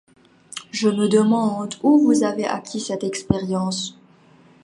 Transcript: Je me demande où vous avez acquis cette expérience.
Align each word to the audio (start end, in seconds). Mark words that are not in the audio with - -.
Je 0.71 0.89
me 0.89 1.07
demande 1.07 1.75
où 1.83 1.99
vous 1.99 2.23
avez 2.23 2.45
acquis 2.47 2.79
cette 2.79 3.03
expérience. 3.03 3.95